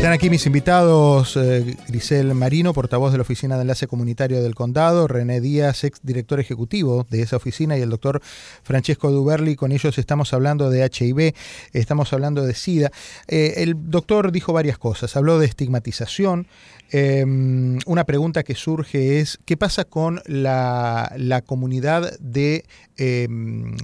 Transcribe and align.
Están 0.00 0.14
aquí 0.14 0.30
mis 0.30 0.46
invitados, 0.46 1.36
eh, 1.36 1.76
Grisel 1.88 2.34
Marino, 2.34 2.72
portavoz 2.72 3.12
de 3.12 3.18
la 3.18 3.22
Oficina 3.22 3.56
de 3.56 3.60
Enlace 3.60 3.86
Comunitario 3.86 4.42
del 4.42 4.54
Condado, 4.54 5.06
René 5.06 5.42
Díaz, 5.42 5.84
ex 5.84 6.00
director 6.02 6.40
ejecutivo 6.40 7.06
de 7.10 7.20
esa 7.20 7.36
oficina, 7.36 7.76
y 7.76 7.82
el 7.82 7.90
doctor 7.90 8.22
Francesco 8.62 9.10
Duberli. 9.10 9.56
Con 9.56 9.72
ellos 9.72 9.98
estamos 9.98 10.32
hablando 10.32 10.70
de 10.70 10.86
HIV, 10.90 11.34
estamos 11.74 12.14
hablando 12.14 12.46
de 12.46 12.54
SIDA. 12.54 12.90
Eh, 13.28 13.56
el 13.58 13.90
doctor 13.90 14.32
dijo 14.32 14.54
varias 14.54 14.78
cosas, 14.78 15.14
habló 15.16 15.38
de 15.38 15.44
estigmatización. 15.44 16.46
Em, 16.90 17.78
una 17.84 18.04
pregunta 18.04 18.42
que 18.42 18.54
surge 18.54 19.20
es, 19.20 19.38
¿qué 19.44 19.58
pasa 19.58 19.84
con 19.84 20.22
la, 20.24 21.42
comunidad 21.44 22.18
de, 22.20 22.64
em, 22.96 23.76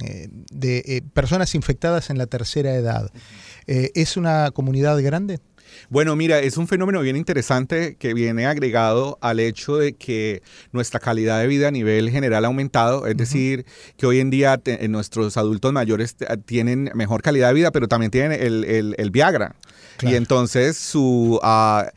de 0.51 0.79
eh, 0.79 1.03
personas 1.13 1.55
infectadas 1.55 2.09
en 2.09 2.17
la 2.17 2.27
tercera 2.27 2.75
edad? 2.75 3.11
¿Es 3.67 4.17
una 4.17 4.53
comunidad 4.53 5.03
grande? 5.03 5.41
Bueno, 5.89 6.17
mira, 6.17 6.41
es 6.41 6.57
un 6.57 6.69
fenómeno 6.69 7.01
bien 7.01 7.17
interesante 7.17 7.97
que 7.99 8.15
viene 8.15 8.47
agregado 8.47 9.19
al 9.21 9.41
hecho 9.41 9.77
de 9.77 9.93
que 9.95 10.43
nuestra 10.73 11.01
calidad 11.01 11.41
de 11.41 11.47
vida 11.47 11.69
a 11.69 11.71
nivel 11.71 12.11
general 12.11 12.45
ha 12.45 12.49
aumentado, 12.49 13.07
es 13.07 13.17
decir, 13.17 13.67
que 13.97 14.07
hoy 14.07 14.21
en 14.21 14.31
día 14.31 14.61
nuestros 14.89 15.37
adultos 15.37 15.73
mayores 15.73 16.17
tienen 16.45 16.91
mejor 16.95 17.23
calidad 17.23 17.49
de 17.49 17.55
vida, 17.55 17.71
pero 17.71 17.89
también 17.89 18.11
tienen 18.11 18.33
el, 18.33 19.11
Viagra. 19.11 19.57
Y 20.03 20.15
entonces 20.15 20.77
su... 20.77 21.41
Uh, 21.43 21.89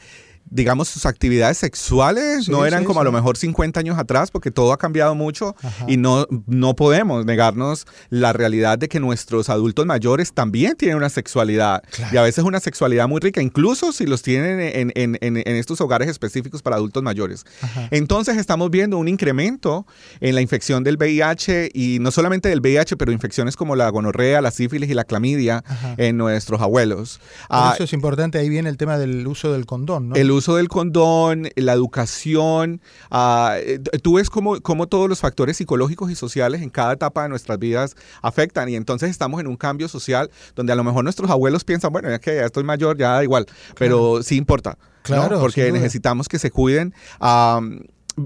digamos, 0.49 0.87
sus 0.87 1.05
actividades 1.05 1.57
sexuales 1.57 2.49
no 2.49 2.65
eran 2.65 2.83
como 2.83 3.01
a 3.01 3.03
lo 3.03 3.11
mejor 3.11 3.37
50 3.37 3.79
años 3.79 3.97
atrás, 3.97 4.31
porque 4.31 4.51
todo 4.51 4.73
ha 4.73 4.77
cambiado 4.77 5.15
mucho 5.15 5.55
y 5.87 5.97
no, 5.97 6.27
no 6.47 6.75
podemos 6.75 7.25
negarnos 7.25 7.85
la 8.09 8.33
realidad 8.33 8.77
de 8.77 8.87
que 8.87 8.99
nuestros 8.99 9.49
adultos 9.49 9.85
mayores 9.85 10.33
también 10.33 10.75
tienen 10.75 10.97
una 10.97 11.09
sexualidad 11.09 11.83
y 12.11 12.17
a 12.17 12.21
veces 12.21 12.43
una 12.43 12.59
sexualidad 12.59 13.07
muy 13.07 13.19
rica, 13.19 13.41
incluso 13.41 13.91
si 13.91 14.05
los 14.05 14.21
tienen 14.21 14.59
en, 14.59 14.91
en, 14.95 15.17
en, 15.21 15.37
en 15.37 15.55
estos 15.55 15.81
hogares 15.81 16.09
específicos 16.09 16.61
para 16.61 16.75
adultos 16.75 17.03
mayores. 17.03 17.45
Entonces 17.91 18.37
estamos 18.37 18.69
viendo 18.71 18.97
un 18.97 19.07
incremento 19.07 19.85
en 20.19 20.35
la 20.35 20.41
infección 20.41 20.83
del 20.83 20.97
VIH 20.97 21.71
y 21.73 21.99
no 21.99 22.11
solamente 22.11 22.49
del 22.49 22.61
VIH, 22.61 22.97
pero 22.97 23.11
infecciones 23.11 23.55
como 23.55 23.75
la 23.75 23.89
gonorrea, 23.89 24.41
la 24.41 24.51
sífilis 24.51 24.89
y 24.89 24.93
la 24.93 25.03
clamidia 25.03 25.63
en 25.97 26.17
nuestros 26.17 26.61
abuelos. 26.61 27.19
Ah, 27.49 27.73
eso 27.75 27.83
es 27.83 27.93
importante, 27.93 28.37
ahí 28.37 28.49
viene 28.49 28.69
el 28.69 28.77
tema 28.77 28.97
del 28.97 29.25
uso 29.27 29.53
del 29.53 29.65
condón, 29.65 30.09
¿no? 30.09 30.15
El 30.15 30.31
uso 30.39 30.55
del 30.55 30.67
condón, 30.67 31.49
la 31.55 31.73
educación, 31.73 32.81
eh, 33.11 33.79
tú 34.01 34.15
ves 34.15 34.29
cómo, 34.29 34.59
cómo, 34.61 34.87
todos 34.87 35.07
los 35.07 35.19
factores 35.19 35.57
psicológicos 35.57 36.11
y 36.11 36.15
sociales 36.15 36.61
en 36.61 36.69
cada 36.69 36.93
etapa 36.93 37.23
de 37.23 37.29
nuestras 37.29 37.59
vidas 37.59 37.95
afectan 38.21 38.69
y 38.69 38.75
entonces 38.75 39.09
estamos 39.09 39.39
en 39.39 39.47
un 39.47 39.55
cambio 39.55 39.87
social 39.87 40.29
donde 40.55 40.73
a 40.73 40.75
lo 40.75 40.83
mejor 40.83 41.03
nuestros 41.03 41.29
abuelos 41.29 41.63
piensan, 41.63 41.91
bueno, 41.91 42.09
ya 42.09 42.19
que 42.19 42.35
ya 42.35 42.45
estoy 42.45 42.63
mayor, 42.63 42.97
ya 42.97 43.11
da 43.11 43.23
igual, 43.23 43.45
pero 43.77 44.23
sí 44.23 44.35
importa. 44.35 44.77
Claro, 45.03 45.39
porque 45.39 45.71
necesitamos 45.71 46.27
que 46.27 46.39
se 46.39 46.51
cuiden 46.51 46.93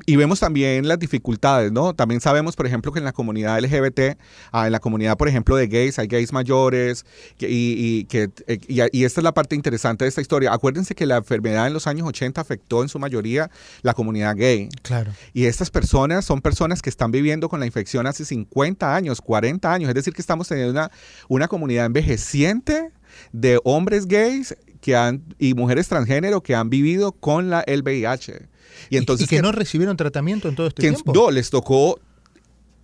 y 0.05 0.15
vemos 0.15 0.39
también 0.39 0.87
las 0.87 0.99
dificultades, 0.99 1.71
¿no? 1.71 1.93
También 1.93 2.21
sabemos, 2.21 2.55
por 2.55 2.65
ejemplo, 2.65 2.91
que 2.91 2.99
en 2.99 3.05
la 3.05 3.11
comunidad 3.11 3.59
LGBT, 3.59 4.17
ah, 4.51 4.65
en 4.65 4.71
la 4.71 4.79
comunidad, 4.79 5.17
por 5.17 5.27
ejemplo, 5.27 5.55
de 5.55 5.67
gays, 5.67 5.99
hay 5.99 6.07
gays 6.07 6.33
mayores, 6.33 7.05
y, 7.39 8.05
que, 8.05 8.29
eh, 8.47 8.59
y, 8.67 9.03
esta 9.03 9.21
es 9.21 9.23
la 9.23 9.33
parte 9.33 9.55
interesante 9.55 10.05
de 10.05 10.09
esta 10.09 10.21
historia. 10.21 10.53
Acuérdense 10.53 10.95
que 10.95 11.05
la 11.05 11.17
enfermedad 11.17 11.67
en 11.67 11.73
los 11.73 11.87
años 11.87 12.07
80 12.07 12.41
afectó 12.41 12.81
en 12.81 12.89
su 12.89 12.99
mayoría 12.99 13.49
la 13.81 13.93
comunidad 13.93 14.35
gay. 14.35 14.69
Claro. 14.81 15.11
Y 15.33 15.45
estas 15.45 15.69
personas 15.69 16.25
son 16.25 16.41
personas 16.41 16.81
que 16.81 16.89
están 16.89 17.11
viviendo 17.11 17.49
con 17.49 17.59
la 17.59 17.65
infección 17.65 18.07
hace 18.07 18.25
50 18.25 18.95
años, 18.95 19.21
40 19.21 19.71
años, 19.71 19.89
es 19.89 19.95
decir, 19.95 20.13
que 20.13 20.21
estamos 20.21 20.47
teniendo 20.47 20.71
una, 20.71 20.91
una 21.27 21.47
comunidad 21.47 21.85
envejeciente 21.85 22.91
de 23.31 23.59
hombres 23.63 24.07
gays 24.07 24.55
que 24.81 24.95
han, 24.95 25.23
y 25.39 25.53
mujeres 25.53 25.87
transgénero 25.87 26.41
que 26.41 26.55
han 26.55 26.69
vivido 26.69 27.13
con 27.13 27.49
la, 27.49 27.61
el 27.61 27.83
VIH. 27.83 28.52
Y, 28.89 28.97
entonces, 28.97 29.27
que, 29.27 29.41
no 29.41 29.51
recibieron 29.51 29.97
tratamiento 29.97 30.47
en 30.49 30.55
todo 30.55 30.67
este 30.67 30.81
tiempo. 30.81 31.13
No, 31.13 31.31
les 31.31 31.49
tocó 31.49 31.99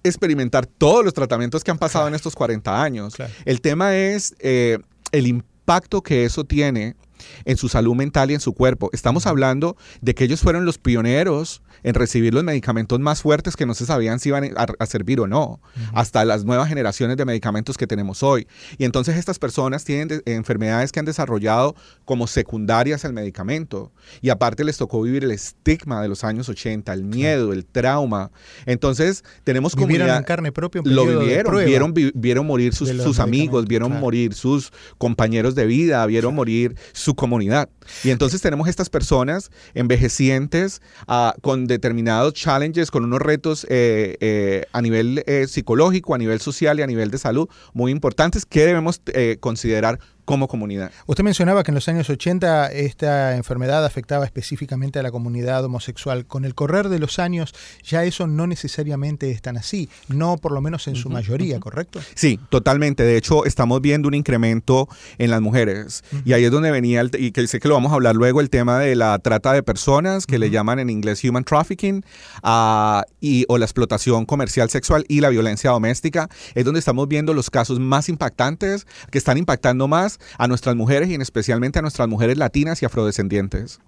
experimentar 0.03 0.65
todos 0.65 1.03
los 1.03 1.13
tratamientos 1.13 1.63
que 1.63 1.71
han 1.71 1.77
pasado 1.77 2.07
en 2.07 2.15
estos 2.15 2.35
40 2.35 2.81
años. 2.81 3.15
El 3.45 3.61
tema 3.61 3.95
es 3.95 4.35
eh, 4.39 4.79
el 5.11 5.27
impacto 5.27 6.01
que 6.01 6.25
eso 6.25 6.43
tiene 6.43 6.95
en 7.45 7.57
su 7.57 7.69
salud 7.69 7.95
mental 7.95 8.31
y 8.31 8.33
en 8.33 8.39
su 8.39 8.53
cuerpo. 8.53 8.89
Estamos 8.93 9.25
hablando 9.25 9.77
de 10.01 10.15
que 10.15 10.23
ellos 10.23 10.41
fueron 10.41 10.65
los 10.65 10.77
pioneros 10.77 11.61
en 11.83 11.93
recibir 11.93 12.33
los 12.33 12.43
medicamentos 12.43 12.99
más 12.99 13.21
fuertes 13.21 13.55
que 13.55 13.65
no 13.65 13.73
se 13.73 13.85
sabían 13.85 14.19
si 14.19 14.29
iban 14.29 14.51
a, 14.55 14.85
servir 14.85 15.19
o 15.19 15.27
no, 15.27 15.61
hasta 15.93 16.25
las 16.25 16.43
nuevas 16.43 16.67
generaciones 16.67 17.17
de 17.17 17.25
medicamentos 17.25 17.77
que 17.77 17.87
tenemos 17.87 18.23
hoy. 18.23 18.47
Y 18.77 18.85
entonces 18.85 19.17
estas 19.17 19.39
personas 19.39 19.83
tienen 19.83 20.21
enfermedades 20.25 20.91
que 20.91 20.99
han 20.99 21.05
desarrollado 21.05 21.75
como 22.05 22.27
secundarias 22.27 23.05
al 23.05 23.13
medicamento. 23.13 23.91
Y 24.21 24.29
aparte 24.29 24.63
les 24.63 24.77
tocó 24.77 25.01
vivir 25.01 25.23
el 25.23 25.31
estigma 25.31 26.01
de 26.01 26.09
los 26.09 26.23
años 26.23 26.49
80, 26.49 26.91
el 26.93 27.03
miedo, 27.03 27.53
el 27.53 27.65
trauma. 27.65 28.31
Entonces 28.65 29.23
tenemos 29.43 29.75
como... 29.75 29.87
Vivieron 29.87 30.15
en 30.15 30.23
carne 30.23 30.51
propia 30.51 30.81
Lo 30.85 31.05
vivieron, 31.05 31.65
vieron, 31.65 31.93
vieron 32.15 32.45
morir 32.45 32.73
sus, 32.73 32.89
sus 32.89 33.19
amigos, 33.19 33.65
vieron 33.65 33.99
morir 33.99 34.33
sus 34.33 34.71
compañeros 34.97 35.55
de 35.55 35.65
vida, 35.65 36.05
vieron 36.05 36.35
morir 36.35 36.75
su 36.93 37.08
comunidad. 37.15 37.69
Y 38.03 38.09
entonces 38.09 38.41
tenemos 38.41 38.67
estas 38.67 38.89
personas 38.89 39.51
envejecientes 39.73 40.81
uh, 41.07 41.39
con 41.41 41.67
determinados 41.67 42.33
challenges, 42.33 42.91
con 42.91 43.03
unos 43.03 43.21
retos 43.21 43.65
eh, 43.69 44.17
eh, 44.19 44.65
a 44.71 44.81
nivel 44.81 45.23
eh, 45.25 45.47
psicológico, 45.47 46.15
a 46.15 46.17
nivel 46.17 46.39
social 46.39 46.79
y 46.79 46.81
a 46.81 46.87
nivel 46.87 47.11
de 47.11 47.17
salud 47.17 47.49
muy 47.73 47.91
importantes 47.91 48.45
que 48.45 48.65
debemos 48.65 49.01
considerar 49.39 49.99
como 50.29 50.47
comunidad. 50.47 50.91
Usted 51.07 51.23
mencionaba 51.23 51.63
que 51.63 51.71
en 51.71 51.75
los 51.75 51.87
años 51.87 52.07
80 52.07 52.67
esta 52.67 53.35
enfermedad 53.35 53.83
afectaba 53.83 54.25
específicamente 54.25 54.99
a 54.99 55.01
la 55.01 55.09
comunidad 55.09 55.65
homosexual. 55.65 56.27
Con 56.27 56.45
el 56.45 56.53
correr 56.53 56.89
de 56.89 56.99
los 56.99 57.17
años 57.17 57.55
ya 57.83 58.03
eso 58.03 58.27
no 58.27 58.45
necesariamente 58.45 59.31
es 59.31 59.41
tan 59.41 59.57
así, 59.57 59.89
no 60.07 60.37
por 60.37 60.51
lo 60.51 60.61
menos 60.61 60.87
en 60.87 60.95
su 60.95 61.09
mayoría, 61.09 61.59
¿correcto? 61.59 61.99
Sí, 62.13 62.39
totalmente. 62.51 63.01
De 63.01 63.17
hecho, 63.17 63.43
estamos 63.45 63.81
viendo 63.81 64.07
un 64.07 64.13
incremento 64.13 64.87
en 65.17 65.31
las 65.31 65.41
mujeres. 65.41 66.03
Y 66.25 66.33
ahí 66.33 66.43
es 66.45 66.51
donde 66.51 66.69
venía, 66.69 67.01
el, 67.01 67.09
y 67.17 67.31
que 67.31 67.47
sé 67.47 67.59
que 67.59 67.67
lo 67.67 67.73
vamos 67.73 67.91
a 67.91 67.95
hablar 67.95 68.15
luego, 68.15 68.39
el 68.39 68.51
tema 68.51 68.77
de 68.77 68.95
la 68.95 69.17
trata 69.17 69.51
de 69.53 69.63
personas, 69.63 70.27
que 70.27 70.37
le 70.37 70.51
llaman 70.51 70.77
en 70.77 70.91
inglés 70.91 71.23
human 71.23 71.43
trafficking, 71.43 72.05
uh, 72.43 73.01
y, 73.19 73.45
o 73.47 73.57
la 73.57 73.65
explotación 73.65 74.27
comercial 74.27 74.69
sexual 74.69 75.05
y 75.07 75.21
la 75.21 75.29
violencia 75.29 75.71
doméstica. 75.71 76.29
Es 76.53 76.65
donde 76.65 76.81
estamos 76.81 77.07
viendo 77.07 77.33
los 77.33 77.49
casos 77.49 77.79
más 77.79 78.09
impactantes, 78.09 78.85
que 79.09 79.17
están 79.17 79.39
impactando 79.39 79.87
más 79.87 80.18
a 80.37 80.47
nuestras 80.47 80.75
mujeres 80.75 81.09
y 81.09 81.13
en 81.13 81.21
especialmente 81.21 81.79
a 81.79 81.81
nuestras 81.81 82.07
mujeres 82.07 82.37
latinas 82.37 82.81
y 82.81 82.85
afrodescendientes. 82.85 83.79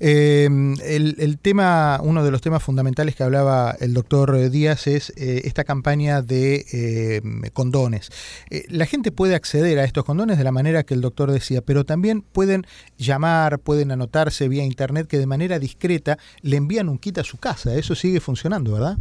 Em, 0.00 0.74
el, 0.82 1.38
tema, 1.40 1.98
uno 2.02 2.24
de 2.24 2.30
los 2.30 2.40
temas 2.40 2.62
fundamentales 2.62 3.14
que 3.14 3.22
hablaba 3.22 3.74
el 3.80 3.94
doctor 3.94 4.50
Díaz 4.50 4.86
es 4.86 5.10
eh, 5.16 5.42
esta 5.44 5.64
campaña 5.64 6.22
de 6.22 7.20
em, 7.22 7.42
condones. 7.52 8.10
Eh, 8.50 8.64
la 8.68 8.86
gente 8.86 9.12
puede 9.12 9.34
acceder 9.34 9.78
a 9.78 9.84
estos 9.84 10.04
condones 10.04 10.38
de 10.38 10.44
la 10.44 10.52
manera 10.52 10.82
que 10.82 10.94
el 10.94 11.00
doctor 11.00 11.30
decía, 11.30 11.62
pero 11.62 11.84
también 11.84 12.22
pueden 12.22 12.66
llamar, 12.98 13.58
pueden 13.58 13.90
anotarse 13.90 14.48
vía 14.48 14.64
internet 14.64 15.06
que 15.06 15.18
de 15.18 15.26
manera 15.26 15.58
discreta 15.58 16.18
le 16.42 16.56
envían 16.56 16.88
un 16.88 16.98
kit 16.98 17.18
a 17.18 17.24
su 17.24 17.38
casa. 17.38 17.74
Eso 17.74 17.94
sigue 17.94 18.20
funcionando, 18.20 18.72
¿verdad? 18.72 18.98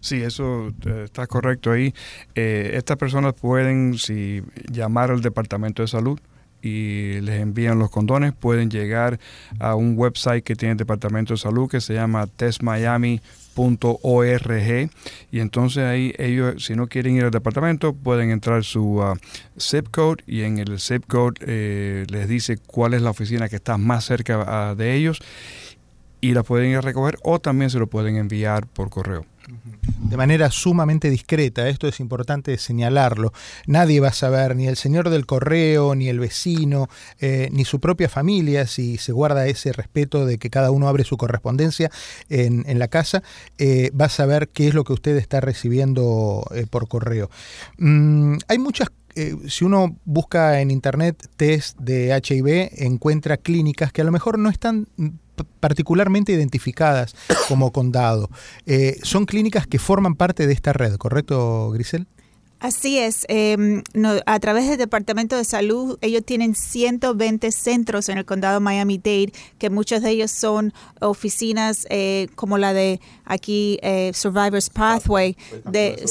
Sí, 0.00 0.22
eso 0.22 0.68
eh, 0.86 1.02
está 1.04 1.26
correcto 1.26 1.72
ahí. 1.72 1.92
Eh, 2.34 2.72
estas 2.74 2.96
personas 2.96 3.34
pueden, 3.34 3.98
si 3.98 4.42
llamar 4.70 5.10
al 5.10 5.20
Departamento 5.20 5.82
de 5.82 5.88
Salud 5.88 6.18
y 6.66 7.20
les 7.20 7.40
envían 7.40 7.78
los 7.78 7.90
condones, 7.90 8.32
pueden 8.32 8.70
llegar 8.70 9.20
a 9.60 9.74
un 9.74 9.94
website 9.96 10.42
que 10.42 10.56
tiene 10.56 10.72
el 10.72 10.78
Departamento 10.78 11.34
de 11.34 11.38
Salud 11.38 11.70
que 11.70 11.80
se 11.80 11.94
llama 11.94 12.26
testmiami.org 12.26 13.20
y 15.30 15.40
entonces 15.40 15.84
ahí 15.84 16.12
ellos 16.18 16.64
si 16.64 16.74
no 16.74 16.88
quieren 16.88 17.16
ir 17.16 17.24
al 17.24 17.30
departamento 17.30 17.94
pueden 17.94 18.30
entrar 18.30 18.64
su 18.64 19.00
uh, 19.00 19.14
zip 19.58 19.88
code 19.90 20.22
y 20.26 20.42
en 20.42 20.58
el 20.58 20.78
zip 20.78 21.06
code 21.06 21.40
eh, 21.46 22.04
les 22.10 22.28
dice 22.28 22.58
cuál 22.58 22.94
es 22.94 23.02
la 23.02 23.10
oficina 23.10 23.48
que 23.48 23.56
está 23.56 23.78
más 23.78 24.04
cerca 24.04 24.72
uh, 24.72 24.76
de 24.76 24.94
ellos 24.94 25.22
y 26.20 26.32
la 26.32 26.42
pueden 26.42 26.70
ir 26.70 26.76
a 26.76 26.80
recoger 26.80 27.18
o 27.22 27.38
también 27.38 27.70
se 27.70 27.78
lo 27.78 27.86
pueden 27.86 28.16
enviar 28.16 28.66
por 28.66 28.90
correo 28.90 29.24
de 30.08 30.16
manera 30.16 30.50
sumamente 30.50 31.10
discreta, 31.10 31.68
esto 31.68 31.86
es 31.88 32.00
importante 32.00 32.56
señalarlo. 32.58 33.32
Nadie 33.66 34.00
va 34.00 34.08
a 34.08 34.12
saber, 34.12 34.56
ni 34.56 34.66
el 34.66 34.76
señor 34.76 35.10
del 35.10 35.26
correo, 35.26 35.94
ni 35.94 36.08
el 36.08 36.18
vecino, 36.18 36.88
eh, 37.20 37.48
ni 37.52 37.64
su 37.64 37.80
propia 37.80 38.08
familia, 38.08 38.66
si 38.66 38.98
se 38.98 39.12
guarda 39.12 39.46
ese 39.46 39.72
respeto 39.72 40.26
de 40.26 40.38
que 40.38 40.50
cada 40.50 40.70
uno 40.70 40.88
abre 40.88 41.04
su 41.04 41.16
correspondencia 41.16 41.90
en, 42.28 42.78
la 42.78 42.88
casa, 42.88 43.22
eh, 43.58 43.90
va 43.98 44.06
a 44.06 44.10
saber 44.10 44.48
qué 44.48 44.68
es 44.68 44.74
lo 44.74 44.84
que 44.84 44.92
usted 44.92 45.16
está 45.16 45.40
recibiendo 45.40 46.44
eh, 46.54 46.66
por 46.68 46.88
correo. 46.88 47.30
Mm, 47.78 48.38
hay 48.48 48.58
muchas 48.58 48.88
eh, 49.16 49.34
si 49.48 49.64
uno 49.64 49.96
busca 50.04 50.60
en 50.60 50.70
internet 50.70 51.28
test 51.36 51.78
de 51.78 52.14
HIV, 52.14 52.70
encuentra 52.84 53.36
clínicas 53.36 53.92
que 53.92 54.02
a 54.02 54.04
lo 54.04 54.12
mejor 54.12 54.38
no 54.38 54.50
están 54.50 54.88
particularmente 55.60 56.32
identificadas 56.32 57.14
como 57.48 57.72
condado. 57.72 58.30
Eh, 58.66 58.98
son 59.02 59.26
clínicas 59.26 59.66
que 59.66 59.78
forman 59.78 60.14
parte 60.14 60.46
de 60.46 60.52
esta 60.52 60.72
red, 60.72 60.96
¿correcto, 60.96 61.70
Grisel? 61.70 62.06
Así 62.66 62.98
es. 62.98 63.24
Em, 63.28 63.84
a 64.26 64.40
través 64.40 64.68
del 64.68 64.76
Departamento 64.76 65.36
de 65.36 65.44
Salud, 65.44 65.98
ellos 66.00 66.24
tienen 66.24 66.56
120 66.56 67.52
centros 67.52 68.08
en 68.08 68.18
el 68.18 68.24
condado 68.24 68.60
Miami-Dade, 68.60 69.32
que 69.58 69.70
muchos 69.70 70.02
de 70.02 70.10
ellos 70.10 70.32
son 70.32 70.74
oficinas 71.00 71.86
eh, 71.90 72.26
como 72.34 72.58
la 72.58 72.72
de 72.72 73.00
aquí, 73.24 73.78
eh, 73.82 74.10
Survivors 74.12 74.68
Pathway. 74.68 75.36
De, 75.70 76.04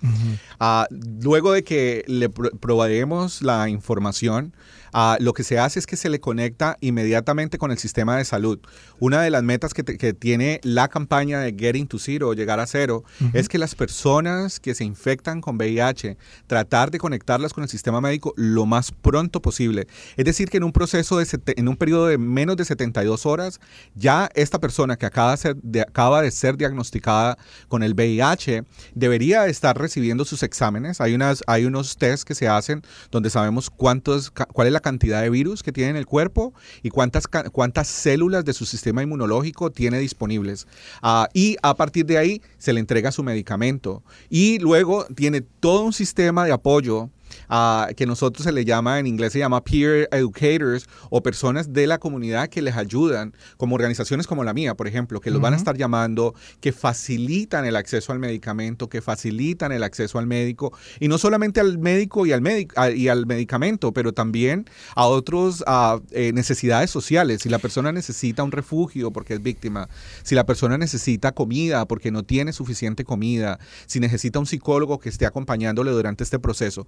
Ah, 0.58 0.86
luego 0.90 1.52
de 1.52 1.62
que 1.62 2.04
le 2.08 2.28
proveemos 2.28 3.42
la 3.42 3.68
información, 3.68 4.52
Ah, 4.92 5.16
lo 5.20 5.32
que 5.32 5.44
se 5.44 5.58
hace 5.58 5.78
es 5.78 5.86
que 5.86 5.96
se 5.96 6.08
le 6.08 6.20
conecta 6.20 6.76
inmediatamente 6.80 7.58
con 7.58 7.70
el 7.70 7.78
sistema 7.78 8.16
de 8.16 8.24
salud. 8.24 8.58
Una 8.98 9.22
de 9.22 9.30
las 9.30 9.42
metas 9.42 9.74
que, 9.74 9.82
tiene 10.14 10.60
la 10.62 10.88
campaña 10.88 11.40
de 11.40 11.54
Getting 11.56 11.86
to 11.86 11.98
Zero, 11.98 12.32
llegar 12.34 12.60
a 12.60 12.66
cero, 12.66 13.04
es 13.32 13.48
que 13.48 13.58
las 13.58 13.74
personas 13.74 14.60
que 14.60 14.74
se 14.74 14.84
infectan 14.84 15.40
con 15.40 15.56
VIH, 15.56 16.16
tratar 16.46 16.90
de 16.90 16.98
conectarlas 16.98 17.52
con 17.52 17.62
el 17.62 17.68
sistema 17.68 18.00
médico 18.00 18.34
lo 18.36 18.66
más 18.66 18.92
pronto 18.92 19.40
posible. 19.40 19.86
Es 20.16 20.24
decir, 20.24 20.48
que 20.50 20.56
en 20.56 20.64
un 20.64 20.72
proceso 20.72 21.18
de, 21.18 21.26
en 21.56 21.68
un 21.68 21.76
periodo 21.76 22.06
de 22.06 22.18
menos 22.18 22.56
de 22.56 22.64
72 22.64 23.26
horas, 23.26 23.60
ya 23.94 24.28
esta 24.34 24.58
persona 24.58 24.96
que 24.96 25.06
acaba 25.06 25.32
de 25.32 25.36
ser, 25.36 25.56
acaba 25.86 26.22
de 26.22 26.30
ser 26.30 26.56
diagnosticada 26.56 27.38
con 27.68 27.82
el 27.82 27.94
VIH 27.94 28.64
debería 28.94 29.46
estar 29.46 29.78
recibiendo 29.78 30.24
sus 30.24 30.42
exámenes. 30.42 31.00
Hay, 31.00 31.14
unas, 31.14 31.42
hay 31.46 31.64
unos 31.64 31.96
test 31.96 32.24
que 32.24 32.34
se 32.34 32.48
hacen 32.48 32.82
donde 33.10 33.30
sabemos 33.30 33.70
cuántos, 33.70 34.30
cuál 34.30 34.66
es 34.66 34.72
la 34.72 34.79
cantidad 34.80 35.22
de 35.22 35.30
virus 35.30 35.62
que 35.62 35.72
tiene 35.72 35.90
en 35.90 35.96
el 35.96 36.06
cuerpo 36.06 36.52
y 36.82 36.90
cuántas, 36.90 37.26
cuántas 37.26 37.88
células 37.88 38.44
de 38.44 38.52
su 38.52 38.66
sistema 38.66 39.02
inmunológico 39.02 39.70
tiene 39.70 39.98
disponibles. 39.98 40.66
Ah, 41.02 41.28
y 41.32 41.56
a 41.62 41.74
partir 41.74 42.06
de 42.06 42.18
ahí 42.18 42.42
se 42.58 42.72
le 42.72 42.80
entrega 42.80 43.12
su 43.12 43.22
medicamento. 43.22 44.02
Y 44.28 44.58
luego 44.58 45.06
tiene 45.14 45.40
todo 45.40 45.82
un 45.82 45.92
sistema 45.92 46.44
de 46.44 46.52
apoyo 46.52 47.10
que 47.96 48.06
nosotros 48.06 48.44
se 48.44 48.52
le 48.52 48.64
llama, 48.64 48.98
en 48.98 49.06
inglés 49.06 49.32
se 49.32 49.40
llama 49.40 49.62
peer 49.64 50.08
educators 50.12 50.86
o 51.10 51.22
personas 51.22 51.72
de 51.72 51.86
la 51.86 51.98
comunidad 51.98 52.48
que 52.48 52.62
les 52.62 52.76
ayudan, 52.76 53.34
como 53.56 53.74
organizaciones 53.74 54.26
como 54.26 54.44
la 54.44 54.54
mía, 54.54 54.74
por 54.74 54.86
ejemplo, 54.86 55.20
que 55.20 55.30
los 55.30 55.40
van 55.40 55.54
a 55.54 55.56
estar 55.56 55.76
llamando, 55.76 56.34
que 56.60 56.72
facilitan 56.72 57.64
el 57.64 57.76
acceso 57.76 58.12
al 58.12 58.18
medicamento, 58.18 58.88
que 58.88 59.02
facilitan 59.02 59.72
el 59.72 59.82
acceso 59.82 60.18
al 60.18 60.26
médico, 60.26 60.72
y 61.00 61.08
no 61.08 61.18
solamente 61.18 61.60
al 61.60 61.78
médico 61.78 62.26
y 62.26 62.32
al, 62.32 62.42
y 62.96 63.08
al 63.08 63.26
medicamento, 63.26 63.92
pero 63.92 64.12
también 64.12 64.66
a 64.94 65.06
otras 65.06 65.64
eh, 66.10 66.32
necesidades 66.32 66.90
sociales. 66.90 67.42
Si 67.42 67.48
la 67.48 67.58
persona 67.58 67.92
necesita 67.92 68.42
un 68.42 68.52
refugio 68.52 69.10
porque 69.10 69.34
es 69.34 69.42
víctima, 69.42 69.88
si 70.22 70.34
la 70.34 70.46
persona 70.46 70.78
necesita 70.78 71.32
comida 71.32 71.86
porque 71.86 72.10
no 72.10 72.22
tiene 72.22 72.52
suficiente 72.52 73.04
comida, 73.04 73.58
si 73.86 74.00
necesita 74.00 74.38
un 74.38 74.46
psicólogo 74.46 74.98
que 74.98 75.08
esté 75.08 75.26
acompañándole 75.26 75.90
durante 75.90 76.24
este 76.24 76.38
proceso, 76.38 76.86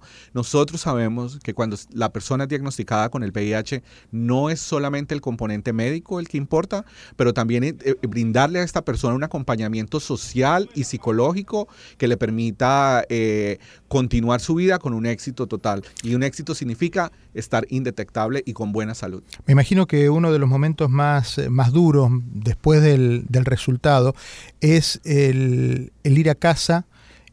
nosotros 0.53 0.81
sabemos 0.81 1.39
que 1.39 1.55
cuando 1.55 1.75
la 1.93 2.13
persona 2.13 2.43
es 2.43 2.49
diagnosticada 2.49 3.09
con 3.09 3.23
el 3.23 3.31
VIH 3.31 3.81
no 4.11 4.51
es 4.51 4.59
solamente 4.59 5.15
el 5.15 5.21
componente 5.21 5.73
médico 5.73 6.19
el 6.19 6.27
que 6.27 6.37
importa, 6.37 6.85
pero 7.15 7.33
también 7.33 7.63
eh, 7.63 7.75
eh, 7.83 7.95
brindarle 8.07 8.59
a 8.59 8.63
esta 8.63 8.85
persona 8.85 9.15
un 9.15 9.23
acompañamiento 9.23 9.99
social 9.99 10.69
y 10.75 10.83
psicológico 10.83 11.67
que 11.97 12.07
le 12.07 12.17
permita 12.17 13.03
eh, 13.09 13.57
continuar 13.87 14.41
su 14.41 14.53
vida 14.53 14.77
con 14.77 14.93
un 14.93 15.07
éxito 15.07 15.47
total. 15.47 15.83
Y 16.03 16.13
un 16.13 16.21
éxito 16.21 16.53
significa 16.53 17.11
estar 17.33 17.65
indetectable 17.69 18.43
y 18.45 18.53
con 18.53 18.71
buena 18.73 18.93
salud. 18.93 19.23
Me 19.47 19.53
imagino 19.53 19.87
que 19.87 20.11
uno 20.11 20.31
de 20.31 20.37
los 20.37 20.47
momentos 20.47 20.87
más, 20.87 21.41
más 21.49 21.71
duros 21.71 22.11
después 22.31 22.83
del, 22.83 23.25
resultado 23.31 24.13
es 24.61 25.01
el, 25.03 25.91
ir 26.03 26.29
a 26.29 26.35
casa 26.35 26.85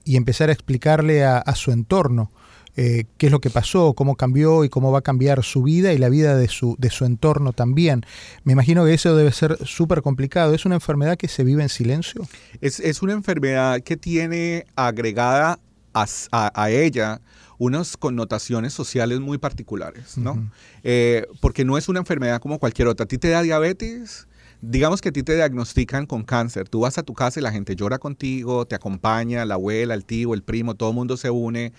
y 0.05 0.17
empezar 0.17 0.49
a 0.49 0.53
explicarle 0.53 1.23
a 1.23 1.55
su 1.55 1.71
entorno 1.71 2.31
eh, 2.77 3.05
qué 3.19 3.27
es 3.27 3.33
lo 3.33 3.41
que 3.41 3.51
pasó, 3.51 3.95
cómo 3.95 4.17
cambió 4.17 4.65
y 4.65 4.69
cómo 4.69 4.93
va 4.93 5.01
a 5.01 5.03
cambiar 5.03 5.43
su 5.43 5.63
vida 5.63 5.93
y 5.93 5.99
la 5.99 6.09
vida 6.09 6.37
de 6.37 6.49
su, 6.49 6.77
de 6.79 6.91
su 6.91 7.05
entorno 7.05 7.53
también. 7.53 8.05
Me 8.45 8.53
imagino 8.53 8.85
que 8.85 8.95
eso 8.95 9.17
debe 9.17 9.33
ser 9.33 9.59
súper 9.67 10.03
complicado. 10.03 10.55
¿Es 10.55 10.65
una 10.65 10.77
enfermedad 10.77 11.17
que 11.17 11.29
se 11.29 11.45
vive 11.45 11.63
en 11.63 11.69
silencio? 11.69 12.27
Es, 12.61 13.03
una 13.03 13.13
enfermedad 13.13 13.81
que 13.81 13.97
tiene 13.97 14.67
agregada 14.77 15.59
a, 15.93 16.71
ella 16.71 17.21
unas 17.59 17.97
connotaciones 17.97 18.73
sociales 18.73 19.21
muy 19.21 19.39
particulares, 19.39 20.17
¿no? 20.17 20.51
Eh, 20.83 21.27
porque 21.41 21.65
no 21.65 21.77
es 21.77 21.89
una 21.89 21.99
enfermedad 21.99 22.41
como 22.41 22.59
cualquier 22.59 22.89
otra. 22.89 23.05
A 23.05 23.07
ti 23.09 23.19
te 23.19 23.29
da 23.29 23.43
diabetes, 23.43 24.29
digamos 24.63 25.01
que 25.01 25.11
a 25.11 25.13
ti 25.13 25.23
te 25.23 25.35
diagnostican 25.35 26.07
con 26.07 26.23
cáncer, 26.23 26.69
tú 26.69 26.81
vas 26.81 26.99
a 26.99 27.03
tu 27.03 27.15
casa 27.15 27.41
y 27.41 27.43
la 27.43 27.53
gente 27.53 27.77
llora 27.77 27.99
contigo, 27.99 28.67
te 28.67 28.75
acompaña, 28.75 29.45
la 29.45 29.55
abuela, 29.55 29.95
el 29.95 30.05
tío, 30.05 30.35
el 30.35 30.43
primo, 30.43 30.75
todo 30.75 30.91
el 30.91 30.95
mundo 30.95 31.17
se 31.17 31.31
une 31.31 31.73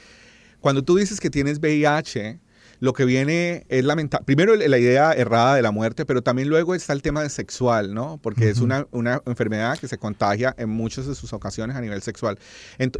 cuando 0.61 0.83
tú 0.83 0.95
dices 0.95 1.19
que 1.19 1.29
tienes 1.29 1.59
VIH, 1.59 2.39
lo 2.81 2.93
que 2.93 3.05
viene 3.05 3.63
es 3.69 3.85
lamentable. 3.85 4.25
Primero 4.25 4.55
la 4.55 4.77
idea 4.79 5.13
errada 5.13 5.55
de 5.55 5.61
la 5.61 5.69
muerte, 5.69 6.03
pero 6.03 6.23
también 6.23 6.49
luego 6.49 6.73
está 6.73 6.93
el 6.93 7.03
tema 7.03 7.21
de 7.21 7.29
sexual, 7.29 7.93
¿no? 7.93 8.19
Porque 8.21 8.49
es 8.49 8.59
una, 8.59 8.87
una, 8.91 9.21
enfermedad 9.27 9.77
que 9.77 9.87
se 9.87 9.99
contagia 9.99 10.55
en 10.57 10.69
muchas 10.69 11.05
de 11.05 11.13
sus 11.13 11.31
ocasiones 11.31 11.75
a 11.75 11.81
nivel 11.81 12.01
sexual. 12.01 12.39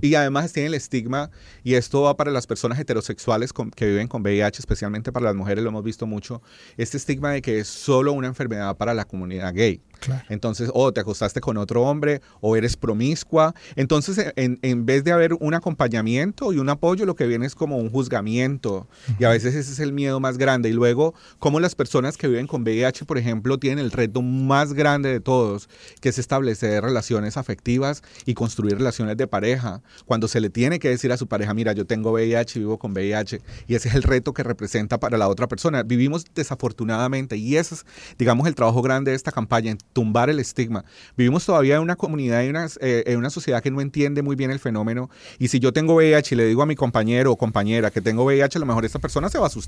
y 0.02 0.14
además 0.14 0.54
tiene 0.54 0.68
el 0.68 0.76
estigma, 0.76 1.32
y 1.64 1.74
esto 1.74 2.04
va 2.04 2.16
para 2.16 2.30
las 2.30 2.46
personas 2.46 2.80
heterosexuales 2.80 3.52
que 3.76 3.88
viven 3.88 4.08
con 4.08 4.22
VIH, 4.22 4.60
especialmente 4.60 5.12
para 5.12 5.26
las 5.26 5.36
mujeres, 5.36 5.64
lo 5.64 5.72
hemos 5.72 5.84
visto 5.84 6.06
mucho, 6.06 6.44
este 6.78 6.98
estigma 6.98 7.32
de 7.32 7.42
que 7.42 7.58
es 7.58 7.68
solo 7.68 8.14
una 8.14 8.28
enfermedad 8.28 8.78
para 8.78 8.94
la 8.94 9.06
comunidad 9.06 9.52
gay. 9.52 9.82
Entonces, 10.30 10.70
o 10.74 10.92
te 10.92 11.02
acostaste 11.02 11.42
con 11.42 11.58
otro 11.58 11.84
hombre, 11.84 12.22
o 12.40 12.56
eres 12.56 12.76
promiscua. 12.76 13.54
Entonces, 13.76 14.34
en, 14.36 14.58
en, 14.62 14.86
vez 14.86 15.04
de 15.04 15.12
haber 15.12 15.34
un 15.34 15.54
acompañamiento 15.54 16.54
y 16.54 16.58
un 16.58 16.70
apoyo, 16.70 17.06
lo 17.06 17.16
que 17.16 17.28
viene 17.28 17.46
es 17.46 17.56
como 17.56 17.78
un 17.78 17.90
juzgamiento. 17.90 18.88
Y 19.20 19.26
a 19.26 19.30
veces 19.30 19.56
es 19.74 19.80
el 19.80 19.94
miedo 19.94 20.20
más 20.20 20.38
grande. 20.38 20.70
Y 20.70 20.74
luego, 20.74 21.14
como 21.40 21.60
las 21.60 21.76
personas 21.76 22.18
que 22.18 22.28
viven 22.28 22.48
con 22.48 22.64
VIH, 22.64 23.06
por 23.06 23.18
ejemplo, 23.18 23.58
tienen 23.58 23.80
el 23.80 23.92
reto 23.92 24.22
más 24.22 24.74
grande 24.74 25.10
de 25.10 25.20
todos, 25.20 25.70
que 26.00 26.10
es 26.10 26.20
establecer 26.20 26.84
relaciones 26.84 27.38
afectivas 27.38 28.04
y 28.26 28.34
construir 28.34 28.78
relaciones 28.78 29.18
de 29.18 29.28
pareja. 29.28 29.82
Cuando 30.06 30.28
se 30.28 30.42
le 30.42 30.50
tiene 30.50 30.80
que 30.80 30.90
decir 30.90 31.12
a 31.12 31.18
su 31.18 31.28
pareja, 31.28 31.54
mira, 31.54 31.74
yo 31.74 31.86
tengo 31.86 32.12
VIH, 32.12 32.60
vivo 32.60 32.78
con 32.78 32.92
VIH. 32.92 33.42
Y 33.68 33.76
ese 33.76 33.90
es 33.90 33.96
el 33.96 34.04
reto 34.04 34.34
que 34.34 34.44
representa 34.44 35.00
para 35.00 35.18
la 35.18 35.28
otra 35.28 35.48
persona. 35.48 35.84
Vivimos 35.84 36.26
desafortunadamente, 36.34 37.38
y 37.38 37.58
ese 37.58 37.76
es, 37.76 37.86
digamos, 38.18 38.48
el 38.48 38.56
trabajo 38.56 38.82
grande 38.82 39.12
de 39.12 39.18
esta 39.18 39.32
campaña, 39.32 39.76
tumbar 39.94 40.30
el 40.30 40.40
estigma. 40.40 40.86
Vivimos 41.18 41.46
todavía 41.46 41.76
en 41.76 41.82
una 41.82 41.96
comunidad, 41.96 42.44
y 42.44 42.50
una, 42.50 42.68
eh, 42.80 43.04
en 43.08 43.18
una 43.18 43.30
sociedad 43.30 43.62
que 43.62 43.72
no 43.72 43.82
entiende 43.82 44.22
muy 44.22 44.36
bien 44.36 44.52
el 44.52 44.60
fenómeno. 44.60 45.10
Y 45.40 45.48
si 45.48 45.60
yo 45.60 45.74
tengo 45.74 45.96
VIH 45.96 46.36
y 46.36 46.38
le 46.38 46.46
digo 46.46 46.62
a 46.62 46.66
mi 46.66 46.76
compañero 46.76 47.32
o 47.32 47.38
compañera 47.38 47.92
que 47.92 48.02
tengo 48.02 48.24
VIH, 48.26 48.58
a 48.58 48.60
lo 48.60 48.66
mejor 48.66 48.86
esta 48.86 49.00
persona 49.00 49.30
se 49.30 49.38
va 49.38 49.46
a 49.46 49.48
asustar. 49.48 49.61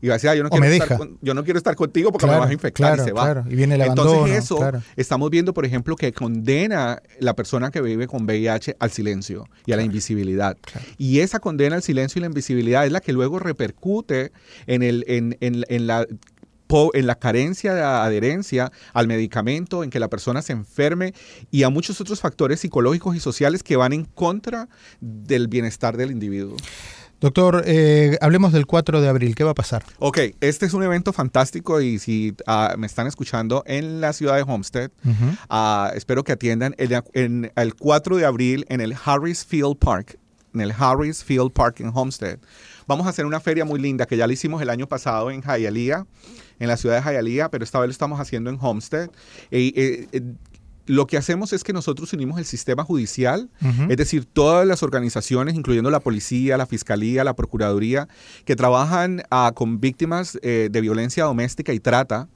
Y 0.00 0.08
va 0.08 0.14
a 0.14 0.18
decir, 0.18 0.30
yo, 0.34 0.42
no 0.42 0.50
quiero 0.50 0.66
estar 0.66 0.98
yo 1.20 1.34
no 1.34 1.44
quiero 1.44 1.58
estar 1.58 1.76
contigo 1.76 2.12
porque 2.12 2.26
me 2.26 2.38
vas 2.38 2.50
a 2.50 2.52
infectar 2.52 2.98
y 2.98 3.02
se 3.02 3.12
va. 3.12 3.44
Y 3.48 3.54
viene 3.54 3.74
el 3.76 3.82
abandono, 3.82 4.26
Entonces 4.26 4.44
eso, 4.44 4.72
estamos 4.96 5.30
viendo, 5.30 5.54
por 5.54 5.64
ejemplo, 5.64 5.96
que 5.96 6.12
condena 6.12 7.02
la 7.18 7.34
persona 7.34 7.70
que 7.70 7.80
vive 7.80 8.06
con 8.06 8.24
VIH 8.24 8.76
al 8.78 8.90
silencio 8.90 9.48
y 9.66 9.72
a 9.72 9.76
la 9.76 9.82
invisibilidad. 9.82 10.56
Y 10.98 11.20
esa 11.20 11.40
condena 11.40 11.76
al 11.76 11.82
silencio 11.82 12.18
y 12.18 12.20
la 12.20 12.26
invisibilidad 12.26 12.86
es 12.86 12.92
la 12.92 13.00
que 13.00 13.12
luego 13.12 13.38
repercute 13.38 14.32
en, 14.66 14.82
el, 14.82 15.04
en, 15.08 15.36
en, 15.40 15.64
en 15.68 15.86
la 15.86 16.06
en 16.94 17.06
la 17.06 17.16
carencia 17.16 17.74
de 17.74 17.82
adherencia 17.82 18.70
al 18.92 19.08
medicamento, 19.08 19.82
en 19.82 19.90
que 19.90 19.98
la 19.98 20.08
persona 20.08 20.40
se 20.42 20.52
enferme 20.52 21.14
y 21.50 21.64
a 21.64 21.70
muchos 21.70 22.00
otros 22.00 22.20
factores 22.20 22.60
psicológicos 22.60 23.16
y 23.16 23.20
sociales 23.20 23.62
que 23.62 23.76
van 23.76 23.92
en 23.92 24.04
contra 24.04 24.68
del 25.00 25.48
bienestar 25.48 25.96
del 25.96 26.10
individuo. 26.10 26.56
Doctor, 27.20 27.64
eh, 27.66 28.16
hablemos 28.22 28.52
del 28.52 28.64
4 28.64 29.02
de 29.02 29.08
abril. 29.08 29.34
¿Qué 29.34 29.44
va 29.44 29.50
a 29.50 29.54
pasar? 29.54 29.84
Ok, 29.98 30.18
este 30.40 30.64
es 30.64 30.72
un 30.72 30.82
evento 30.82 31.12
fantástico 31.12 31.82
y 31.82 31.98
si 31.98 32.34
ah, 32.46 32.74
me 32.78 32.86
están 32.86 33.06
escuchando 33.06 33.62
en 33.66 34.00
la 34.00 34.14
ciudad 34.14 34.36
de 34.36 34.42
Homestead, 34.42 34.90
ah, 35.50 35.92
espero 35.94 36.24
que 36.24 36.32
atiendan 36.32 36.74
en, 36.78 37.52
el 37.54 37.74
4 37.74 38.16
de 38.16 38.24
abril 38.24 38.64
en 38.70 38.80
el 38.80 38.96
Harris 39.04 39.44
Field 39.44 39.76
Park, 39.76 40.18
en 40.54 40.62
el 40.62 40.72
Harris 40.72 41.22
Field 41.22 41.52
Park 41.52 41.80
en 41.80 41.92
Homestead. 41.94 42.38
Vamos 42.86 43.06
a 43.06 43.10
hacer 43.10 43.26
una 43.26 43.38
feria 43.38 43.66
muy 43.66 43.78
linda 43.78 44.06
que 44.06 44.16
ya 44.16 44.26
la 44.26 44.32
hicimos 44.32 44.62
el 44.62 44.70
año 44.70 44.88
pasado 44.88 45.30
en 45.30 45.42
Hialeah 45.42 46.06
en 46.58 46.68
la 46.68 46.76
ciudad 46.76 47.02
de 47.02 47.10
Hialeah, 47.10 47.50
pero 47.50 47.64
esta 47.64 47.80
vez 47.80 47.88
lo 47.88 47.92
estamos 47.92 48.18
haciendo 48.18 48.48
en 48.48 48.58
Homestead. 48.60 49.10
Eh, 49.50 50.08
eh, 50.12 50.22
lo 50.90 51.06
que 51.06 51.16
hacemos 51.16 51.52
es 51.52 51.62
que 51.62 51.72
nosotros 51.72 52.12
unimos 52.12 52.38
el 52.38 52.44
sistema 52.44 52.84
judicial, 52.84 53.48
es 53.88 53.96
decir, 53.96 54.24
todas 54.24 54.66
las 54.66 54.82
organizaciones, 54.82 55.54
incluyendo 55.54 55.88
la 55.90 56.00
policía, 56.00 56.56
la 56.56 56.66
fiscalía, 56.66 57.22
la 57.22 57.36
procuraduría, 57.36 58.08
que 58.44 58.56
trabajan 58.56 59.22
ah, 59.30 59.52
con 59.54 59.80
víctimas 59.80 60.36
eh, 60.42 60.68
de 60.70 60.80
violencia 60.80 61.24
doméstica 61.24 61.72
y 61.72 61.78
trata, 61.78 62.28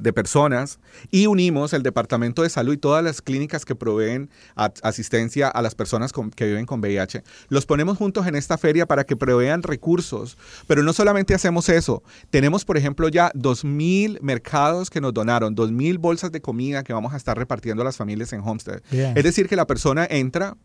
de 0.00 0.12
personas 0.12 0.78
y 1.10 1.26
unimos 1.26 1.72
el 1.72 1.82
Departamento 1.82 2.42
de 2.42 2.50
Salud 2.50 2.74
y 2.74 2.78
todas 2.78 3.04
las 3.04 3.22
clínicas 3.22 3.64
que 3.64 3.74
proveen 3.74 4.30
asistencia 4.54 5.48
a 5.48 5.62
las 5.62 5.74
personas 5.74 6.12
que 6.34 6.46
viven 6.46 6.66
con 6.66 6.80
VIH. 6.80 7.22
Los 7.48 7.66
ponemos 7.66 7.98
juntos 7.98 8.26
en 8.26 8.34
esta 8.34 8.58
feria 8.58 8.86
para 8.86 9.04
que 9.04 9.16
provean 9.16 9.62
recursos, 9.62 10.36
pero 10.66 10.82
no 10.82 10.92
solamente 10.92 11.34
hacemos 11.34 11.68
eso, 11.68 12.02
tenemos 12.30 12.64
por 12.64 12.76
ejemplo 12.76 13.08
ya 13.08 13.32
2.000 13.32 14.20
mercados 14.20 14.90
que 14.90 15.00
nos 15.00 15.14
donaron, 15.14 15.54
2.000 15.56 15.98
bolsas 15.98 16.32
de 16.32 16.40
comida 16.40 16.82
que 16.82 16.92
vamos 16.92 17.14
a 17.14 17.16
estar 17.16 17.36
repartiendo 17.36 17.82
a 17.82 17.84
las 17.84 17.96
familias 17.96 18.32
en 18.32 18.40
Homestead. 18.40 18.82
Es 18.90 19.24
decir, 19.24 19.48
que 19.48 19.56
la 19.56 19.66
persona 19.66 20.06
entra, 20.08 20.56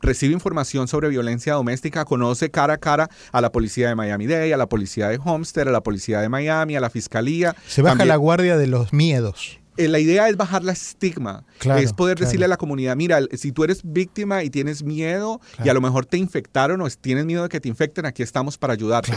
recibe 0.00 0.34
información 0.34 0.88
sobre 0.88 1.08
violencia 1.08 1.54
doméstica, 1.54 2.04
conoce 2.04 2.50
cara 2.50 2.74
a 2.74 2.78
cara 2.78 3.08
a 3.32 3.40
la 3.40 3.52
policía 3.52 3.88
de 3.88 3.94
Miami-Dade, 3.94 4.52
a 4.52 4.56
la 4.56 4.68
policía 4.68 5.08
de 5.08 5.18
Homestead, 5.22 5.68
a 5.68 5.72
la 5.72 5.82
policía 5.82 6.20
de 6.20 6.28
Miami, 6.28 6.76
a 6.76 6.80
la 6.80 6.90
fiscalía. 6.90 7.54
Se 7.66 7.82
baja 7.82 8.04
la 8.04 8.16
guardia 8.16 8.56
de 8.56 8.66
los 8.66 8.92
miedos. 8.92 9.58
Eh, 9.78 9.86
la 9.86 10.00
idea 10.00 10.28
es 10.28 10.36
bajar 10.36 10.64
la 10.64 10.72
estigma, 10.72 11.44
es 11.76 11.92
poder 11.92 12.18
decirle 12.18 12.46
a 12.46 12.48
la 12.48 12.56
comunidad, 12.56 12.96
mira, 12.96 13.20
si 13.36 13.52
tú 13.52 13.62
eres 13.62 13.82
víctima 13.84 14.42
y 14.42 14.50
tienes 14.50 14.82
miedo 14.82 15.40
y 15.64 15.68
a 15.68 15.74
lo 15.74 15.80
mejor 15.80 16.04
te 16.04 16.18
infectaron 16.18 16.80
o 16.80 16.90
tienes 16.90 17.24
miedo 17.24 17.44
de 17.44 17.48
que 17.48 17.60
te 17.60 17.68
infecten, 17.68 18.04
aquí 18.04 18.24
estamos 18.24 18.58
para 18.58 18.72
ayudarte. 18.72 19.12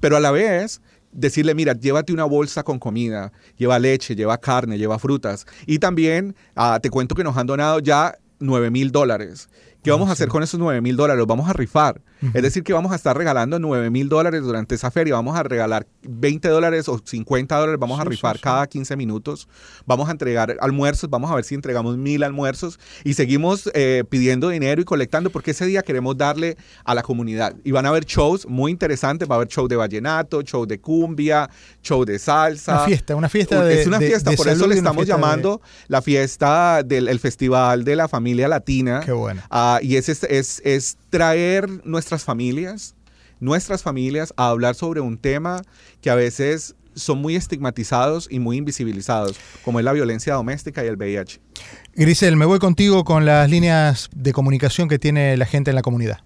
Pero 0.00 0.18
a 0.18 0.20
la 0.20 0.30
vez 0.30 0.82
decirle, 1.12 1.54
mira, 1.54 1.72
llévate 1.72 2.12
una 2.12 2.24
bolsa 2.24 2.62
con 2.62 2.78
comida, 2.78 3.32
lleva 3.56 3.78
leche, 3.78 4.14
lleva 4.14 4.36
carne, 4.36 4.76
lleva 4.76 4.98
frutas. 4.98 5.46
Y 5.66 5.78
también 5.78 6.36
ah, 6.56 6.78
te 6.82 6.90
cuento 6.90 7.14
que 7.14 7.24
nos 7.24 7.38
han 7.38 7.46
donado 7.46 7.78
ya 7.78 8.18
9 8.38 8.70
mil 8.70 8.92
dólares. 8.92 9.48
¿Qué 9.82 9.90
vamos 9.90 10.08
a 10.08 10.12
hacer 10.12 10.28
con 10.28 10.42
esos 10.42 10.60
9 10.60 10.80
mil 10.80 10.96
dólares? 10.96 11.18
Los 11.18 11.26
vamos 11.26 11.48
a 11.48 11.52
rifar. 11.52 12.00
Es 12.34 12.42
decir, 12.42 12.62
que 12.62 12.72
vamos 12.72 12.92
a 12.92 12.94
estar 12.94 13.16
regalando 13.16 13.58
9 13.58 13.90
mil 13.90 14.08
dólares 14.08 14.42
durante 14.42 14.76
esa 14.76 14.92
feria. 14.92 15.14
Vamos 15.14 15.36
a 15.36 15.42
regalar 15.42 15.86
20 16.04 16.48
dólares 16.48 16.88
o 16.88 17.00
50 17.04 17.56
dólares. 17.56 17.80
Vamos 17.80 18.00
a 18.00 18.04
rifar 18.04 18.38
cada 18.40 18.66
15 18.66 18.96
minutos. 18.96 19.48
Vamos 19.86 20.08
a 20.08 20.12
entregar 20.12 20.56
almuerzos. 20.60 21.08
Vamos 21.10 21.30
a 21.30 21.34
ver 21.34 21.44
si 21.44 21.54
entregamos 21.54 21.96
mil 21.96 22.22
almuerzos. 22.22 22.78
Y 23.04 23.14
seguimos 23.14 23.70
eh, 23.74 24.04
pidiendo 24.08 24.48
dinero 24.48 24.80
y 24.80 24.84
colectando 24.84 25.30
porque 25.30 25.52
ese 25.52 25.66
día 25.66 25.82
queremos 25.82 26.16
darle 26.16 26.56
a 26.84 26.94
la 26.94 27.02
comunidad. 27.02 27.54
Y 27.64 27.70
van 27.70 27.86
a 27.86 27.90
haber 27.90 28.04
shows 28.04 28.46
muy 28.46 28.70
interesantes. 28.70 29.28
Va 29.28 29.34
a 29.34 29.36
haber 29.36 29.48
show 29.48 29.68
de 29.68 29.76
vallenato, 29.76 30.42
show 30.42 30.66
de 30.66 30.80
cumbia, 30.80 31.48
show 31.82 32.04
de 32.04 32.18
salsa. 32.18 32.74
Una 32.74 32.84
fiesta, 32.84 33.16
una 33.16 33.28
fiesta 33.28 33.64
de 33.64 33.80
Es 33.80 33.86
una 33.86 33.98
fiesta, 33.98 34.32
por 34.32 34.48
eso 34.48 34.66
le 34.66 34.74
estamos 34.74 35.06
llamando 35.06 35.60
la 35.88 36.02
fiesta 36.02 36.82
del 36.82 37.18
Festival 37.20 37.84
de 37.84 37.96
la 37.96 38.08
Familia 38.08 38.48
Latina. 38.48 39.00
Qué 39.04 39.12
bueno. 39.12 39.42
Ah, 39.50 39.80
y 39.82 39.96
es, 39.96 40.08
es, 40.08 40.62
es 40.64 40.96
traer 41.10 41.68
nuestras 41.84 42.24
familias, 42.24 42.94
nuestras 43.42 43.82
familias 43.82 44.32
a 44.36 44.48
hablar 44.48 44.76
sobre 44.76 45.00
un 45.00 45.18
tema 45.18 45.62
que 46.00 46.10
a 46.10 46.14
veces 46.14 46.76
son 46.94 47.20
muy 47.20 47.36
estigmatizados 47.36 48.28
y 48.30 48.38
muy 48.38 48.56
invisibilizados, 48.56 49.38
como 49.64 49.80
es 49.80 49.84
la 49.84 49.92
violencia 49.92 50.34
doméstica 50.34 50.84
y 50.84 50.88
el 50.88 50.96
VIH. 50.96 51.40
Grisel, 51.94 52.36
me 52.36 52.46
voy 52.46 52.60
contigo 52.60 53.04
con 53.04 53.26
las 53.26 53.50
líneas 53.50 54.10
de 54.14 54.32
comunicación 54.32 54.88
que 54.88 54.98
tiene 54.98 55.36
la 55.36 55.46
gente 55.46 55.70
en 55.70 55.74
la 55.74 55.82
comunidad. 55.82 56.20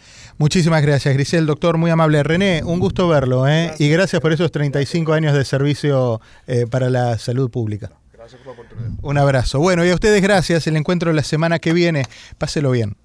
Muchísimas 0.41 0.83
gracias, 0.83 1.15
Grisel, 1.15 1.47
doctor, 1.47 1.77
muy 1.77 1.91
amable. 1.91 2.23
René, 2.23 2.63
un 2.65 2.81
gusto 2.81 3.07
verlo, 3.07 3.47
¿eh? 3.47 3.73
y 3.79 3.91
gracias 3.91 4.23
por 4.23 4.33
esos 4.33 4.51
35 4.51 5.13
años 5.13 5.35
de 5.35 5.45
servicio 5.45 6.23
eh, 6.47 6.65
para 6.69 6.89
la 6.89 7.19
salud 7.21 7.50
pública. 7.50 7.91
Gracias 8.12 8.41
por 8.41 8.49
la 8.49 8.53
oportunidad. 8.53 8.91
Un 9.03 9.19
abrazo. 9.19 9.61
Bueno, 9.61 9.85
y 9.85 9.91
a 9.91 9.95
ustedes 9.95 10.23
gracias. 10.23 10.67
El 10.67 10.77
encuentro 10.77 11.12
la 11.12 11.23
semana 11.23 11.59
que 11.59 11.73
viene. 11.73 12.05
Páselo 12.39 12.71
bien. 12.71 12.97